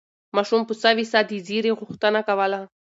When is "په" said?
0.69-0.73